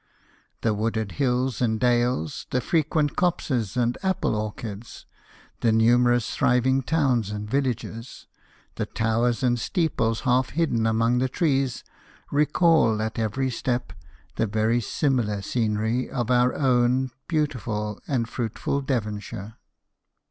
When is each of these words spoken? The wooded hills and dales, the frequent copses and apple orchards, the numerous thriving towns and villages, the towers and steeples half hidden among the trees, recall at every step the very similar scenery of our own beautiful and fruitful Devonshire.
The 0.61 0.73
wooded 0.73 1.11
hills 1.21 1.61
and 1.61 1.79
dales, 1.79 2.47
the 2.49 2.59
frequent 2.59 3.15
copses 3.15 3.77
and 3.77 3.99
apple 4.01 4.35
orchards, 4.35 5.05
the 5.59 5.71
numerous 5.71 6.33
thriving 6.35 6.81
towns 6.81 7.29
and 7.29 7.47
villages, 7.47 8.25
the 8.77 8.87
towers 8.87 9.43
and 9.43 9.59
steeples 9.59 10.21
half 10.21 10.49
hidden 10.57 10.87
among 10.87 11.19
the 11.19 11.29
trees, 11.29 11.83
recall 12.31 12.99
at 12.99 13.19
every 13.19 13.51
step 13.51 13.93
the 14.37 14.47
very 14.47 14.81
similar 14.81 15.43
scenery 15.43 16.09
of 16.09 16.31
our 16.31 16.55
own 16.55 17.11
beautiful 17.27 18.01
and 18.07 18.27
fruitful 18.27 18.81
Devonshire. 18.81 19.55